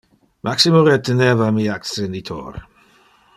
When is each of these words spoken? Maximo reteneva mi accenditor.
Maximo 0.47 0.81
reteneva 0.81 1.51
mi 1.51 1.67
accenditor. 1.75 2.59